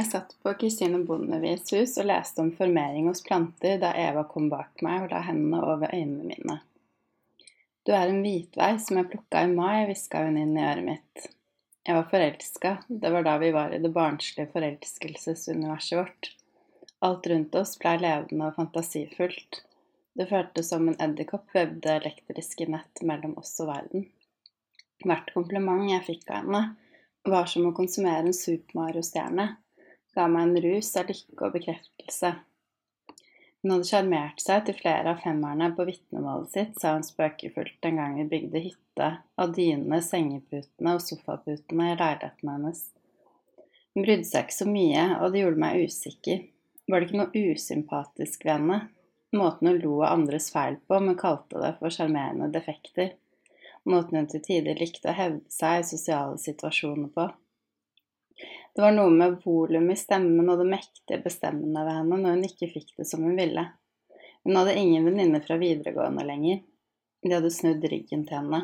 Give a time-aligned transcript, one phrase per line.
[0.00, 4.46] Jeg satt på Kristine Bondevis hus og leste om formering hos planter da Eva kom
[4.48, 6.56] bak meg og la hendene over øynene mine.
[7.84, 11.26] Du er en hvitvei som jeg plukka i mai, hviska hun inn i øret mitt.
[11.84, 16.32] Jeg var forelska, det var da vi var i det barnslige forelskelsesuniverset vårt.
[17.04, 19.62] Alt rundt oss blei levende og fantasifullt.
[20.16, 24.08] Det føltes som en edderkopp vevde elektriske nett mellom oss og verden.
[25.04, 26.68] Hvert kompliment jeg fikk av henne,
[27.28, 29.52] var som å konsumere en Super Mario-stjerne
[30.16, 32.32] ga meg en rus av lykke og bekreftelse.
[33.60, 37.98] Hun hadde sjarmert seg til flere av femmerne på vitnemålet sitt, sa hun spøkefullt den
[38.00, 42.86] gang vi bygde hytte av dynene, sengeputene og sofaputene i leiligheten hennes.
[43.92, 46.46] Hun brydde seg ikke så mye, og det gjorde meg usikker.
[46.88, 48.78] Var det ikke noe usympatisk ved henne?
[49.36, 53.12] Måten hun lo av andres feil på, men kalte det for sjarmerende defekter.
[53.84, 57.28] Måten hun til tider likte å hevde seg i sosiale situasjoner på.
[58.74, 62.48] Det var noe med volumet i stemmen og det mektige bestemmende ved henne når hun
[62.48, 63.66] ikke fikk det som hun ville.
[64.46, 66.62] Hun hadde ingen venninner fra videregående lenger.
[67.22, 68.62] De hadde snudd ryggen til henne.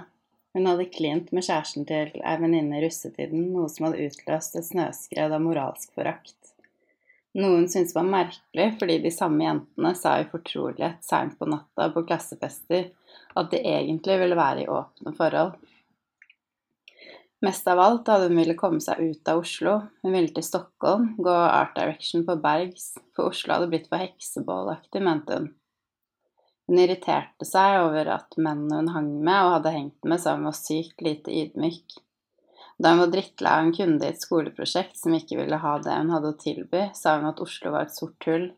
[0.57, 4.65] Hun hadde klint med kjæresten til ei venninne i russetiden, noe som hadde utløst et
[4.71, 6.39] snøskred av moralsk forakt.
[7.37, 11.91] Noe hun syntes var merkelig, fordi de samme jentene sa i fortrolighet seint på natta
[11.93, 12.89] på klassefester
[13.37, 15.59] at de egentlig ville være i åpne forhold.
[17.45, 19.77] Mest av alt hadde hun ville komme seg ut av Oslo.
[20.03, 25.03] Hun ville til Stockholm, gå art direction på Bergs, for Oslo hadde blitt for heksebålaktig,
[25.05, 25.51] mente hun.
[26.67, 30.49] Hun irriterte seg over at mennene hun hang med og hadde hengt med, sa hun
[30.49, 32.01] var sykt lite ydmyk.
[32.81, 35.95] Da hun var drittlei av en kunde i et skoleprosjekt som ikke ville ha det
[36.01, 38.49] hun hadde å tilby, sa hun at Oslo var et sort hull.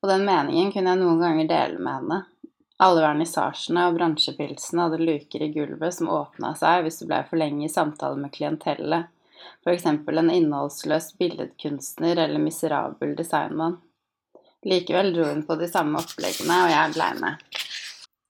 [0.00, 2.18] Og den meningen kunne jeg noen ganger dele med henne,
[2.78, 7.40] alle vernissasjene og bransjepilsene hadde luker i gulvet som åpna seg hvis du ble for
[7.40, 9.08] lenge i samtale med klientellet,
[9.64, 9.86] f.eks.
[9.86, 13.80] en innholdsløs billedkunstner eller miserabel designmann.
[14.66, 17.44] Likevel dro hun på de samme oppleggene, og jeg blei med.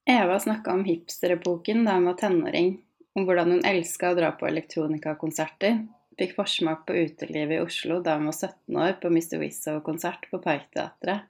[0.09, 2.75] Eva snakka om hipsterepoken da hun var tenåring,
[3.17, 5.81] om hvordan hun elska å dra på elektronikakonserter,
[6.19, 9.37] fikk forsmak på utelivet i Oslo da hun var 17 år på Mr.
[9.41, 11.29] Wizzow-konsert på Parkteatret,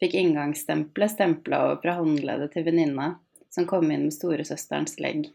[0.00, 3.14] fikk inngangsstempelet stempla over fra håndleddet til venninna,
[3.50, 5.30] som kom inn med storesøsterens legg.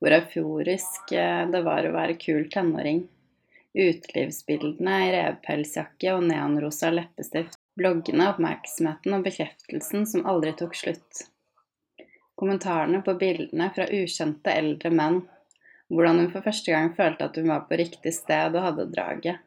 [0.00, 3.02] Hvor euforisk eh, det var å være kul tenåring.
[3.76, 7.58] Utelivsbildene i revpelsjakke og neonrosa leppestift.
[7.78, 11.26] Bloggene, oppmerksomheten og bekreftelsen som aldri tok slutt.
[12.40, 15.20] Kommentarene på bildene fra ukjente eldre menn.
[15.90, 19.40] Hvordan hun for første gang følte at hun var på riktig sted og hadde draget.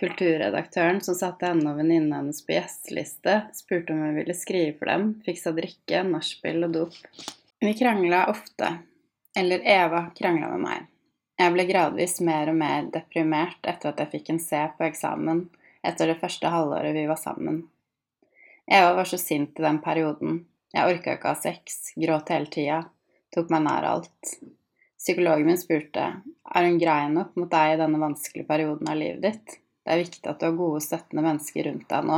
[0.00, 4.88] Kulturredaktøren som satte henne og venninnen hennes på gjesteliste, spurte om hun ville skrive for
[4.88, 6.96] dem, fiksa drikke, nachspiel og dop.
[7.60, 8.78] Vi krangla ofte.
[9.36, 10.86] Eller Eva krangla med meg.
[11.40, 15.46] Jeg ble gradvis mer og mer deprimert etter at jeg fikk en C på eksamen
[15.86, 17.62] etter det første halvåret vi var sammen.
[18.66, 20.44] Eva var så sint i den perioden.
[20.72, 22.82] Jeg orka ikke ha sex, gråt hele tida,
[23.34, 24.36] tok meg nær alt.
[25.00, 29.24] Psykologen min spurte er hun grei nok mot deg i denne vanskelige perioden av livet
[29.24, 29.60] ditt.
[29.90, 32.16] Det er viktig at du har gode, støttende mennesker rundt deg nå.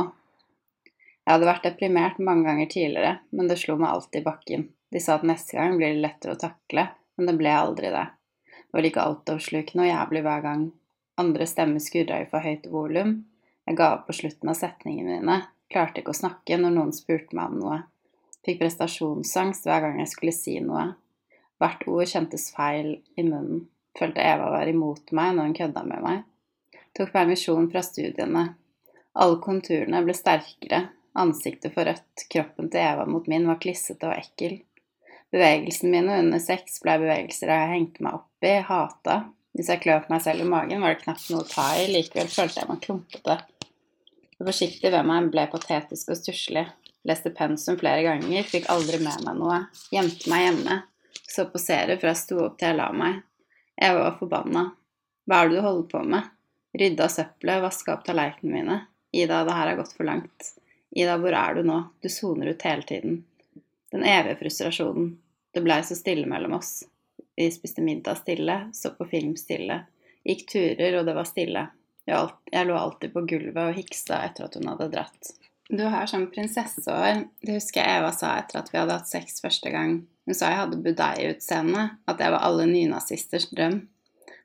[0.85, 4.65] Jeg hadde vært deprimert mange ganger tidligere, men det slo meg alltid i bakken.
[4.93, 6.83] De sa at neste gang blir det lettere å takle,
[7.17, 8.03] men det ble aldri det.
[8.45, 10.67] Det var like altoppslukende og jævlig hver gang.
[11.23, 13.15] Andre stemmer skurra i for høyt volum.
[13.65, 15.37] Jeg ga opp på slutten av setningene mine,
[15.73, 17.79] klarte ikke å snakke når noen spurte meg om noe.
[18.45, 20.91] Fikk prestasjonsangst hver gang jeg skulle si noe.
[21.57, 23.65] Hvert ord kjentes feil i munnen.
[23.97, 26.21] Følte Eva var imot meg når hun kødda med meg
[26.97, 28.43] tok permisjon fra studiene.
[29.13, 30.87] Alle konturene ble sterkere,
[31.17, 34.59] ansiktet for rødt, kroppen til Eva mot min var klissete og ekkel.
[35.33, 39.23] Bevegelsene mine under sex ble bevegelser jeg hengte meg opp i, hata.
[39.53, 42.29] Hvis jeg kløp meg selv i magen, var det knapt noe å ta i, likevel
[42.29, 43.37] følte jeg meg klumpete.
[44.33, 46.65] Det forsiktig ved meg ble patetisk og stusslig.
[47.05, 49.59] Leste pensum flere ganger, fikk aldri med meg noe.
[49.93, 50.79] Gjemte meg hjemme.
[51.29, 53.21] Så på serie fra jeg sto opp til jeg la meg.
[53.77, 54.67] Jeg var forbanna.
[55.29, 56.32] Hva er det du holder på med?
[56.79, 58.79] Rydda søppelet, vaska opp tallerkenene mine.
[59.13, 60.53] Ida, det her har gått for langt.
[60.91, 61.83] Ida, hvor er du nå?
[62.01, 63.19] Du soner ut hele tiden.
[63.93, 65.11] Den evige frustrasjonen.
[65.53, 66.83] Det blei så stille mellom oss.
[67.37, 69.83] Vi spiste middag stille, så på film stille.
[70.25, 71.67] Gikk turer, og det var stille.
[72.05, 75.33] Jeg lå alltid på gulvet og hiksa etter at hun hadde dratt.
[75.69, 77.23] Du har sånn prinsesseår.
[77.41, 80.01] Det husker jeg Eva sa etter at vi hadde hatt sex første gang.
[80.25, 83.83] Hun sa jeg hadde budeieutseende, at jeg var alle nynazisters drøm.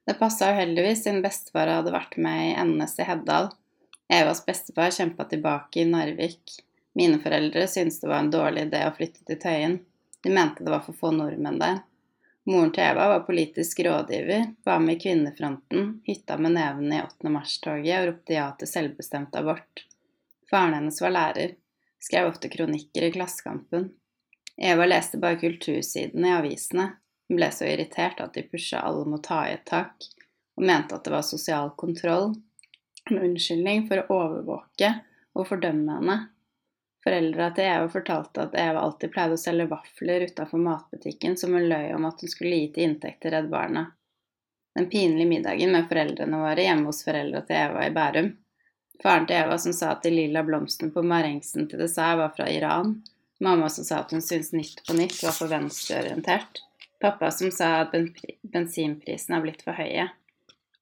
[0.09, 3.51] Det passa uheldigvis siden bestefar hadde vært med i NS i Heddal.
[4.09, 6.55] Evas bestefar kjempa tilbake i Narvik.
[6.97, 9.75] Mine foreldre syntes det var en dårlig idé å flytte til Tøyen.
[10.25, 11.83] De mente det var for få nordmenn der.
[12.49, 17.29] Moren til Eva var politisk rådgiver, var med i Kvinnefronten, hytta med neven i 8.
[17.35, 19.85] mars-toget og ropte ja til selvbestemt abort.
[20.49, 21.53] Faren hennes var lærer,
[22.01, 23.91] skrev ofte kronikker i Klassekampen.
[24.57, 26.95] Eva leste bare kultursidene i avisene,
[27.29, 30.09] hun ble så irritert at de pusha alle mot ta i et tak,
[30.57, 32.33] og mente at det var sosial kontroll,
[33.11, 34.93] en unnskyldning for å overvåke
[35.37, 36.19] og fordømme henne.
[37.05, 41.69] Foreldra til Eva fortalte at Eva alltid pleide å selge vafler utafor matbutikken som hun
[41.71, 43.85] løy om at hun skulle gi til inntekt til Redd Barna.
[44.77, 48.33] Den pinlige middagen med foreldrene våre hjemme hos foreldra til Eva i Bærum.
[49.03, 52.49] Faren til Eva som sa at de lilla blomstene på marengsen til dessert var fra
[52.51, 52.99] Iran.
[53.41, 56.65] Mamma som sa at hun syntes Nytt på Nytt var for venstreorientert.
[57.01, 57.95] Pappa som sa at
[58.43, 60.09] bensinprisene har blitt for høye.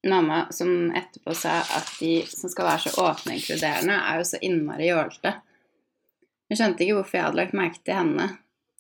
[0.07, 4.29] Mamma som etterpå sa at de som skal være så åpne og inkluderende, er jo
[4.31, 5.35] så innmari jålete.
[6.47, 8.29] Hun skjønte ikke hvorfor jeg hadde lagt merke til henne.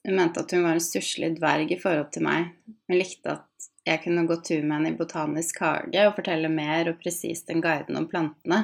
[0.06, 2.52] Hun mente at hun var en stusslig dverg i forhold til meg,
[2.86, 6.90] Hun likte at jeg kunne gå tur med henne i botanisk hage og fortelle mer
[6.90, 8.60] og presist enn guiden om plantene,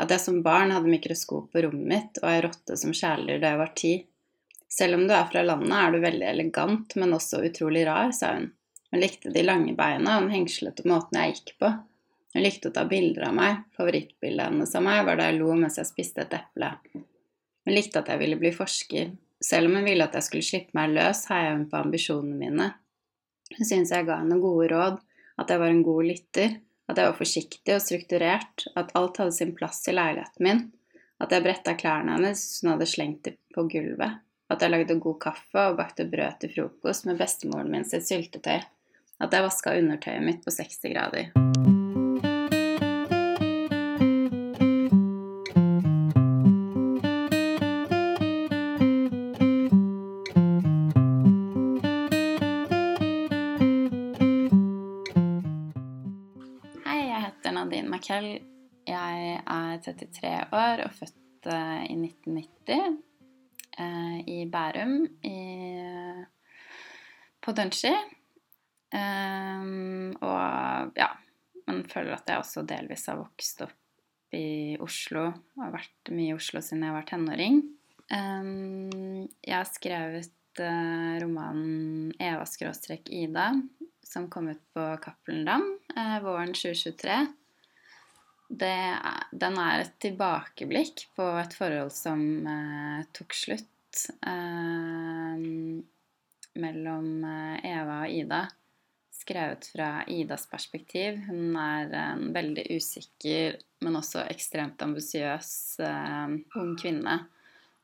[0.00, 3.52] at jeg som barn hadde mikroskop på rommet mitt og ei rotte som kjæledyr da
[3.52, 3.92] jeg var ti.
[4.70, 8.36] Selv om du er fra landet, er du veldig elegant, men også utrolig rar, sa
[8.36, 8.50] hun.
[8.90, 11.70] Hun likte de lange beina og den hengslete måten jeg gikk på.
[12.34, 15.54] Hun likte å ta bilder av meg, favorittbildet hennes av meg var da jeg lo
[15.58, 16.70] mens jeg spiste et eple.
[17.66, 19.12] Hun likte at jeg ville bli forsker.
[19.42, 22.72] Selv om hun ville at jeg skulle slippe meg løs, heia hun på ambisjonene mine.
[23.56, 24.98] Hun syntes jeg ga henne gode råd,
[25.40, 26.58] at jeg var en god lytter,
[26.90, 30.64] at jeg var forsiktig og strukturert, at alt hadde sin plass i leiligheten min,
[31.20, 34.20] at jeg bretta klærne hennes hun hadde slengt dem på gulvet,
[34.50, 38.58] at jeg lagde god kaffe og bakte brød til frokost med bestemoren min sitt syltetøy,
[39.22, 41.30] at jeg vaska undertøyet mitt på 60 grader.
[56.86, 58.32] Hei, Jeg heter Nadine Mackell.
[58.90, 62.98] Jeg er 33 år og født uh, i 1990 uh,
[63.80, 65.40] eh, i Bærum i,
[67.40, 67.92] på Dønski.
[68.90, 71.12] Um, og ja,
[71.68, 73.76] man føler at jeg også delvis har vokst opp
[74.34, 77.60] i Oslo og har vært mye i Oslo siden jeg var tenåring.
[78.10, 83.52] Um, jeg har skrevet uh, romanen 'Eva-Ida',
[84.02, 85.68] som kom ut på Cappelen Dam
[86.24, 87.39] våren 2023
[88.58, 95.44] er, den er et tilbakeblikk på et forhold som eh, tok slutt eh,
[96.60, 98.44] mellom eh, Eva og Ida.
[99.20, 101.20] Skrevet fra Idas perspektiv.
[101.28, 105.52] Hun er en veldig usikker, men også ekstremt ambisiøs
[105.84, 107.20] eh, ung kvinne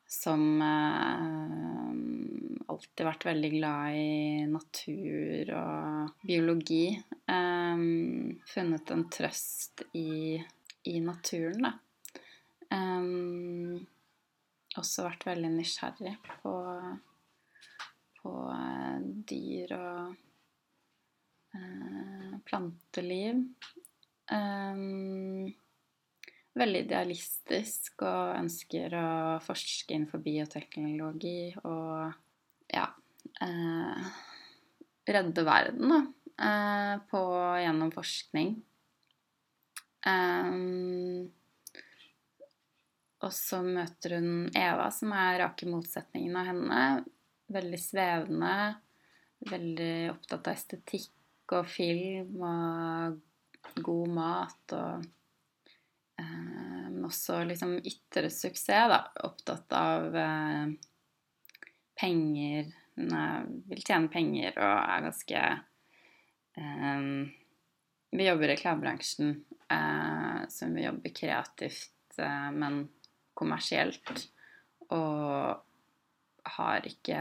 [0.06, 1.94] som eh,
[2.70, 6.86] alltid vært veldig glad i natur og biologi.
[7.26, 7.86] Eh,
[8.54, 10.38] funnet en trøst i
[10.86, 11.72] i naturen, da.
[12.74, 13.86] Um,
[14.76, 16.54] også vært veldig nysgjerrig på,
[18.20, 18.98] på uh,
[19.30, 20.16] dyr og
[21.56, 23.44] uh, planteliv.
[24.26, 25.46] Um,
[26.56, 29.08] veldig idealistisk og ønsker å
[29.44, 32.16] forske innenfor bioteknologi og
[32.72, 32.88] ja
[33.44, 34.06] uh,
[35.06, 36.00] redde verden, da.
[37.06, 37.20] på,
[37.62, 38.56] gjennom forskning.
[40.06, 41.26] Um,
[43.26, 46.82] og så møter hun Eva, som er rake motsetningen av henne.
[47.52, 48.54] Veldig svevende,
[49.50, 55.06] veldig opptatt av estetikk og film og god mat og
[56.20, 59.00] eh, også liksom ytre suksess, da.
[59.26, 60.74] Opptatt av eh,
[61.98, 62.70] penger.
[62.96, 65.42] Hun vil tjene penger og er ganske
[66.60, 67.10] eh,
[68.16, 72.88] Vi jobber i reklamebransjen eh, som vi jobber kreativt, eh, men
[73.36, 74.30] kommersielt.
[74.88, 75.62] Og
[76.56, 77.18] har ikke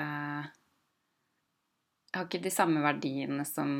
[2.15, 3.71] har ikke de samme verdiene som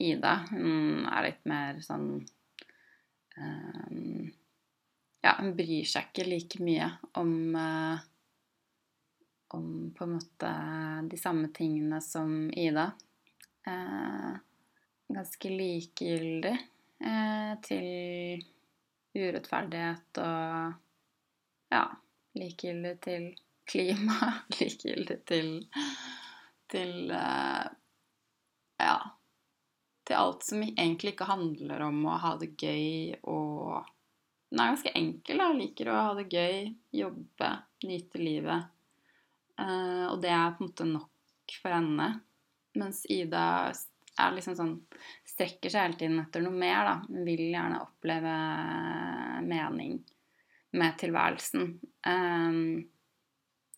[0.00, 0.38] Ida.
[0.48, 2.06] Hun er litt mer sånn
[3.36, 4.30] um,
[5.22, 6.88] Ja, hun bryr seg ikke like mye
[7.20, 8.00] om uh,
[9.52, 10.54] Om på en måte
[11.12, 12.88] de samme tingene som Ida.
[13.68, 14.40] Uh,
[15.14, 16.54] ganske likegyldig
[17.04, 18.42] eh, til
[19.16, 21.84] urettferdighet og ja,
[22.38, 23.26] likegyldig til
[23.68, 25.50] klima, likegyldig til
[26.72, 27.66] til eh,
[28.82, 28.96] ja
[30.02, 33.90] til alt som egentlig ikke handler om å ha det gøy og
[34.52, 35.38] Den er ganske enkel.
[35.40, 37.46] da, Liker å ha det gøy, jobbe,
[37.88, 38.66] nyte livet.
[39.56, 42.08] Eh, og det er på en måte nok for henne.
[42.76, 43.72] Mens Ida
[44.20, 44.72] er liksom sånn
[45.32, 47.22] Strekker seg hele tiden etter noe mer, da.
[47.24, 48.32] Vil gjerne oppleve
[49.46, 49.94] mening
[50.76, 51.70] med tilværelsen.
[52.04, 52.82] Um,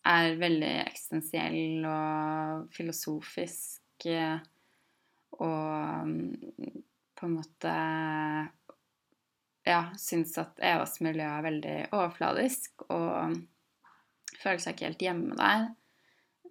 [0.05, 4.09] er veldig eksistensiell og filosofisk
[5.39, 6.83] og mm,
[7.15, 7.73] på en måte
[9.65, 13.39] ja, syns at Evas miljø er veldig overfladisk og
[14.37, 15.67] føler seg ikke helt hjemme der.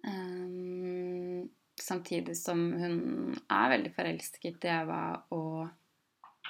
[0.05, 0.84] Um,
[1.81, 5.01] samtidig som hun er veldig forelsket i Eva
[5.35, 5.65] og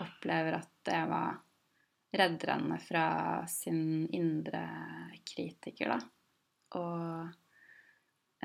[0.03, 1.24] opplever at Eva
[2.15, 3.08] redder henne fra
[3.50, 4.63] sin indre
[5.27, 6.00] kritiker, da.
[6.79, 7.27] Og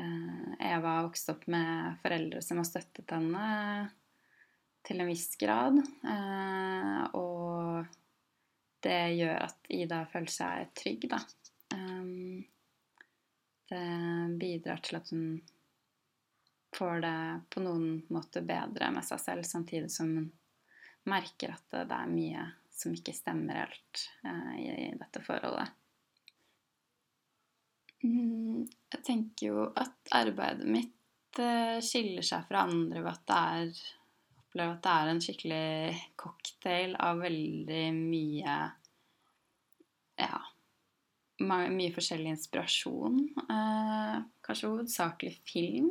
[0.01, 3.47] uh, Eva har vokst opp med foreldre som har støttet henne
[4.87, 5.79] til en viss grad.
[6.07, 7.87] Uh, og
[8.85, 11.21] det gjør at Ida føler seg trygg, da.
[11.77, 12.41] Um,
[13.71, 13.87] det
[14.41, 15.27] bidrar til at hun
[16.81, 17.17] får det
[17.53, 20.31] på noen måte bedre med seg selv, samtidig som hun
[21.09, 22.47] merker at det er mye
[22.81, 25.77] som ikke stemmer helt eh, i, dette forholdet.
[28.01, 33.41] Mm, jeg tenker jo at arbeidet mitt uh, skiller seg fra andre ved at det
[33.41, 33.83] er
[34.51, 38.57] opplever at det er en skikkelig cocktail av veldig mye
[40.21, 40.41] Ja,
[41.41, 43.23] mye forskjellig inspirasjon.
[43.49, 45.87] Eh, kanskje hovedsakelig film.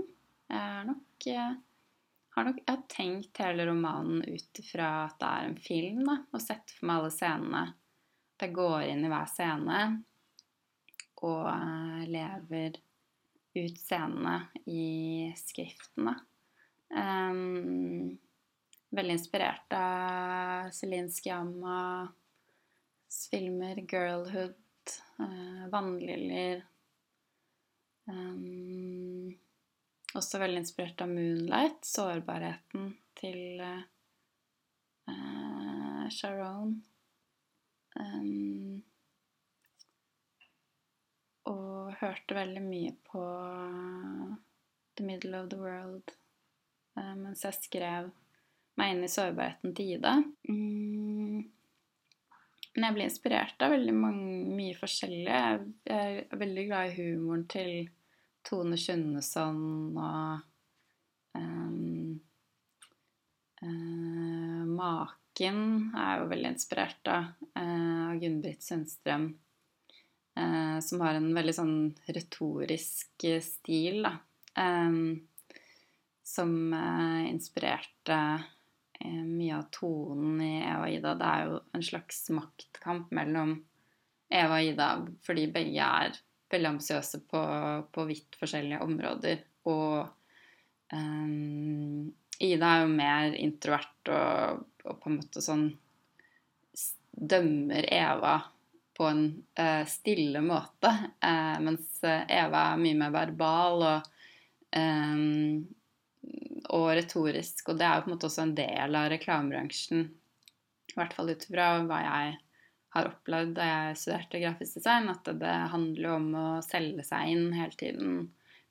[0.50, 1.27] Jeg nok
[2.39, 6.15] har nok, jeg har tenkt hele romanen ut ifra at det er en film, da,
[6.32, 7.63] og sett for meg alle scenene.
[8.38, 9.79] At jeg går inn i hver scene
[11.20, 12.77] og uh, lever
[13.60, 14.38] ut scenene
[14.72, 16.15] i skriften, da.
[16.89, 18.18] Um,
[18.96, 22.15] veldig inspirert av Celine Sciammas
[23.29, 26.63] filmer, 'Girlhood', uh, 'Vannliljer'
[28.08, 29.36] um,
[30.18, 33.84] også veldig inspirert av 'Moonlight', sårbarheten til uh,
[36.10, 36.84] Sharon.
[38.00, 38.84] Um,
[41.50, 43.22] og hørte veldig mye på
[44.96, 46.16] 'The Middle of the World'
[46.98, 48.12] uh, mens jeg skrev
[48.80, 50.18] meg inn i sårbarheten til Ida.
[50.50, 51.51] Um,
[52.75, 54.25] Men jeg ble inspirert av veldig mange,
[54.56, 55.25] mye forskjellig.
[55.25, 57.89] Jeg er veldig glad i humoren til
[58.46, 59.60] Tone Kjønneson
[60.00, 60.39] og
[61.38, 62.19] um,
[63.63, 67.29] uh, Maken er jo veldig inspirert av,
[67.60, 69.31] uh, Gunn-Britt Sundstrøm.
[70.39, 71.75] Uh, som har en veldig sånn
[72.08, 74.15] retorisk stil, da.
[74.60, 75.19] Um,
[76.29, 76.51] som
[77.25, 78.17] inspirerte
[79.01, 81.13] mye av tonen i Eva og Ida.
[81.17, 83.55] Det er jo en slags maktkamp mellom
[84.29, 84.89] Eva og Ida
[85.25, 86.19] fordi begge er
[86.51, 87.41] veldig ambisiøse på,
[87.94, 89.44] på, vidt forskjellige områder.
[89.70, 90.08] Og
[90.94, 95.68] um, Ida er jo mer introvert og, og, på en måte sånn
[97.20, 98.38] dømmer Eva
[98.96, 99.25] på en
[99.60, 100.91] uh, stille måte.
[101.24, 104.10] Uh, mens Eva er mye mer verbal og,
[104.75, 105.63] um,
[106.75, 107.68] og retorisk.
[107.70, 110.08] Og det er jo på en måte også en del av reklamebransjen.
[110.89, 112.38] I hvert fall ut fra hva jeg
[112.96, 117.34] har opplevd da jeg studerte grafisk design, at det handler jo om å selge seg
[117.34, 118.22] inn hele tiden.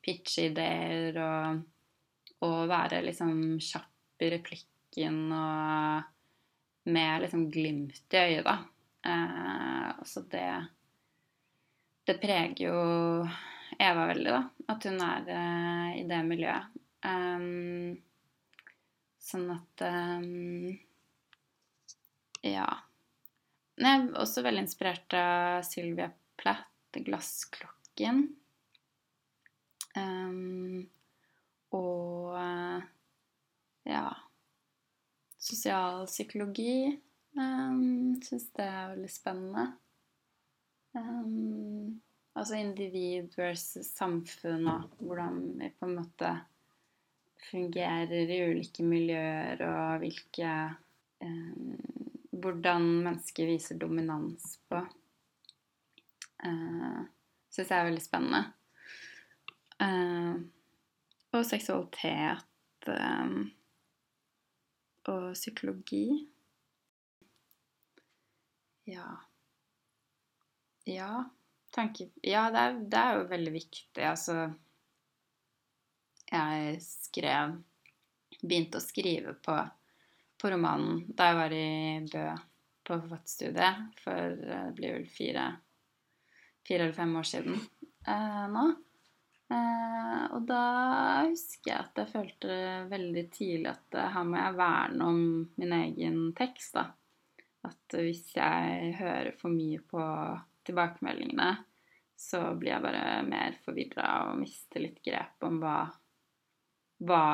[0.03, 1.61] Pitche ideer og,
[2.47, 8.57] og være liksom kjapp i replikken og med liksom glimt i øyet, da.
[9.07, 10.67] Eh, så det
[12.09, 13.29] Det preger jo
[13.79, 14.43] Eva veldig, da.
[14.73, 16.75] At hun er eh, i det miljøet.
[17.05, 17.99] Um,
[19.23, 20.79] sånn at um,
[22.43, 22.88] Ja.
[23.79, 26.09] Jeg er også veldig inspirert av Sylvia
[26.39, 28.25] Plath, 'Glassklokken'.
[29.99, 30.89] Um,
[31.75, 32.35] og
[33.89, 34.03] ja
[35.39, 36.99] Sosialpsykologi
[37.39, 39.65] um, syns det er veldig spennende.
[40.99, 42.01] Um,
[42.35, 46.35] altså individ versus samfunn, og hvordan vi på en måte
[47.49, 50.53] fungerer i ulike miljøer, og hvilke
[51.23, 51.98] um,
[52.43, 54.81] hvordan mennesker viser dominans på,
[56.45, 57.01] uh, eh,
[57.51, 58.43] syns jeg er veldig spennende.
[59.79, 60.39] Uh,
[61.37, 63.51] og seksualitet um,
[65.09, 66.07] og psykologi.
[68.89, 69.19] Ja
[70.89, 71.29] Ja,
[71.77, 72.09] tanke...
[72.25, 74.05] Ja, det er, det er jo veldig viktig.
[74.09, 74.39] Altså
[76.31, 77.59] Jeg skrev
[78.41, 79.59] Begynte å skrive på
[80.39, 81.69] på romanen da jeg var i
[82.13, 82.27] Bø
[82.89, 85.49] på forfatterstudiet for eh, det blir vel fire,
[86.67, 88.69] fire eller fem år siden eh, nå.
[89.49, 90.63] Eh, og da
[91.25, 92.57] husker jeg at jeg følte
[92.91, 95.23] veldig tidlig at eh, her må jeg verne om
[95.61, 96.77] min egen tekst.
[96.77, 96.89] da.
[97.69, 100.03] At hvis jeg hører for mye på
[100.69, 101.51] tilbakemeldingene,
[102.19, 105.79] så blir jeg bare mer forvirra og mister litt grep om hva,
[107.09, 107.25] hva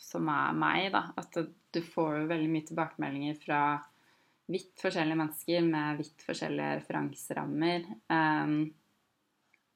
[0.00, 1.04] som er meg, da.
[1.20, 1.36] At
[1.74, 3.62] du får jo veldig mye tilbakemeldinger fra
[4.50, 7.84] vidt forskjellige mennesker med vidt forskjellige referanserammer.
[8.10, 8.56] Um,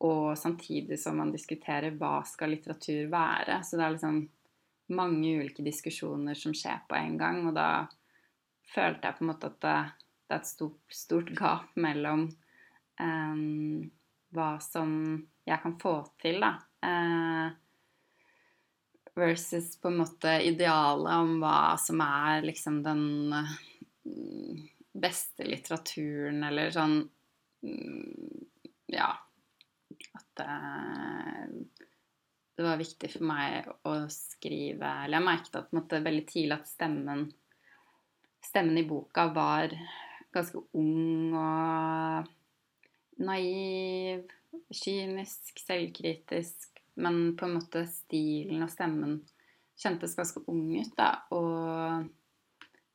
[0.05, 3.61] og samtidig som man diskuterer hva skal litteratur være.
[3.63, 4.23] Så det er liksom
[4.95, 7.45] mange ulike diskusjoner som skjer på en gang.
[7.49, 7.69] Og da
[8.75, 9.77] følte jeg på en måte at det,
[10.27, 12.27] det er et stort, stort gap mellom
[13.01, 13.85] um,
[14.35, 14.91] hva som
[15.47, 16.57] jeg kan få til, da.
[16.85, 17.55] Uh,
[19.15, 23.05] versus på en måte idealet om hva som er liksom den
[23.35, 26.99] uh, beste litteraturen, eller sånn
[27.65, 28.43] mm,
[28.95, 29.13] Ja
[30.15, 31.85] at det,
[32.55, 36.71] det var viktig for meg å skrive Eller jeg merket at måte, veldig tidlig at
[36.71, 37.27] stemmen
[38.45, 39.73] Stemmen i boka var
[40.35, 42.31] ganske ung og
[43.25, 44.27] naiv,
[44.75, 46.74] kynisk, selvkritisk.
[47.01, 49.19] Men på en måte stilen og stemmen
[49.81, 51.11] kjentes ganske ung ut, da.
[51.35, 52.07] Og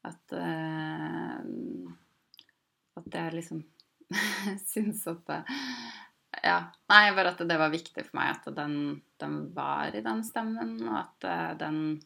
[0.08, 1.40] at uh,
[3.00, 3.64] At jeg liksom
[4.72, 5.42] syns at det,
[6.44, 6.60] ja.
[6.90, 10.78] Nei, bare at det var viktig for meg at den, den var i den stemmen,
[10.88, 12.00] og at uh, den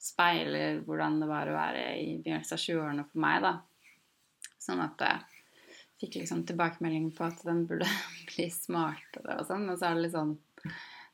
[0.00, 3.52] speiler hvordan det var å være i begynnelsen av 20-årene for meg, da.
[4.60, 5.40] Sånn at jeg
[6.00, 7.88] fikk liksom tilbakemelding på at den burde
[8.30, 10.36] bli smartere og sånn, men så er det litt sånn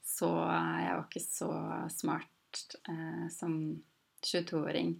[0.06, 1.50] Så Jeg var ikke så
[1.90, 3.82] smart eh, som
[4.22, 4.94] 22-åring.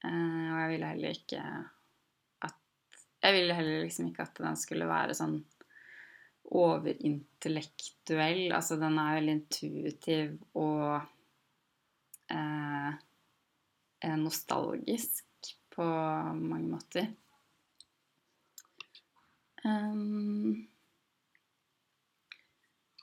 [0.00, 1.42] Uh, eh, og jeg ville heller ikke
[2.48, 2.56] at
[3.20, 5.38] Jeg ville heller liksom ikke at den skulle være sånn
[6.50, 8.48] overintellektuell.
[8.56, 11.04] Altså den er veldig intuitiv og
[12.32, 12.90] eh,
[14.18, 17.12] nostalgisk på mange måter.
[19.60, 20.66] Um,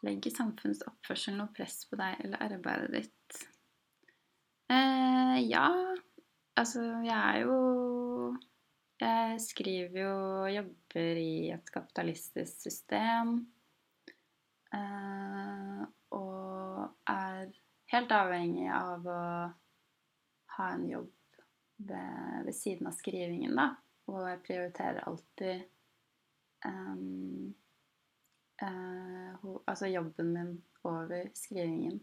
[0.06, 3.40] legger samfunnets oppførsel noe press på deg eller arbeidet ditt?
[4.74, 5.70] Eh, ja,
[6.60, 7.58] altså jeg er jo
[8.98, 10.14] jeg skriver jo
[10.50, 13.36] jobber i et kapitalistisk system.
[14.74, 15.84] Eh,
[16.18, 17.52] og er
[17.94, 19.22] helt avhengig av å
[20.58, 21.14] ha en jobb
[21.78, 23.70] ved, ved siden av skrivingen, da.
[24.10, 25.66] Og jeg prioriterer alltid
[26.66, 27.54] um,
[28.66, 30.54] ho, altså jobben min
[30.88, 32.00] over skrivingen.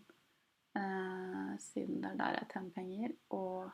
[0.79, 3.17] Eh, siden det er der jeg tjener penger.
[3.35, 3.73] Og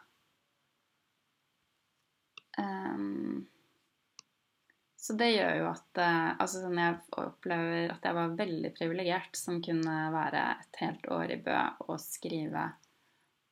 [2.59, 3.47] Um,
[4.97, 9.39] så det gjør jo at uh, altså sånn Jeg opplever at jeg var veldig privilegert
[9.39, 12.67] som kunne være et helt år i Bø og skrive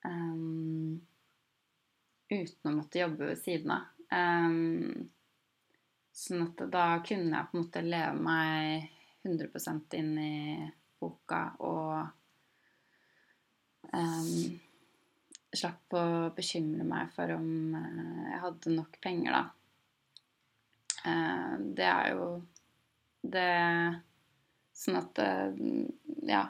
[0.05, 0.99] um,
[2.29, 3.89] uten å måtte jobbe ved siden av.
[4.13, 5.09] Um,
[6.13, 10.35] sånn at da kunne jeg på en måte leve meg 100 inn i
[10.99, 11.93] boka og
[13.93, 14.59] um,
[15.55, 16.05] slapp å
[16.37, 19.45] bekymre meg for om eh, jeg hadde nok penger, da.
[20.99, 22.29] Uh, det er jo
[23.23, 23.49] det
[24.79, 25.57] Sånn at eh,
[26.31, 26.45] Ja.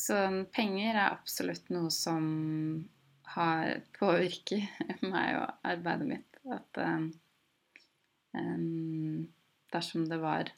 [0.00, 0.16] Så
[0.54, 2.28] penger er absolutt noe som
[3.34, 4.78] har påvirket
[5.12, 6.38] meg og arbeidet mitt.
[6.50, 7.10] At um,
[9.74, 10.52] dersom det var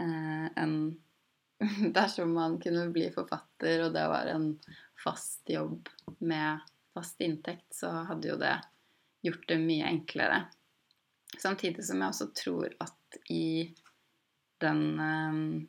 [0.00, 0.76] uh, en
[1.94, 4.48] Dersom man kunne bli forfatter, og det var en
[4.98, 6.58] fast jobb med
[6.94, 8.56] fast inntekt, så hadde jo det
[9.22, 10.40] gjort det mye enklere.
[11.38, 13.70] Samtidig som jeg også tror at i
[14.62, 15.62] den uh,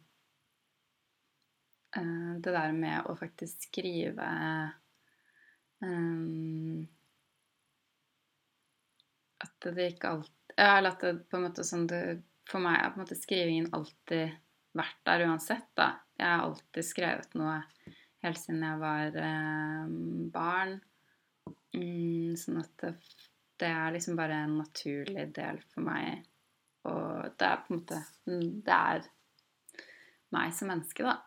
[1.94, 4.28] Det der med å faktisk skrive
[9.44, 12.94] At det ikke alltid eller at det på en måte sånn det, For meg har
[12.94, 14.34] på en måte skrivingen alltid
[14.78, 15.94] vært der uansett, da.
[16.18, 17.60] Jeg har alltid skrevet noe
[18.24, 19.94] helt siden jeg var eh,
[20.34, 20.78] barn.
[21.74, 22.94] Mm, sånn at det,
[23.60, 26.24] det, er liksom bare en naturlig del for meg.
[26.90, 29.06] Og det er på en måte mm, Det er
[30.36, 31.20] meg som menneske, da.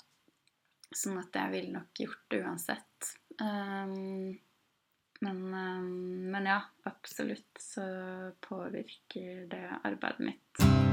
[0.97, 3.13] Sånn at jeg ville nok gjort det uansett.
[3.41, 4.37] Um,
[5.21, 7.87] men, um, men ja, absolutt så
[8.47, 10.86] påvirker det arbeidet mitt.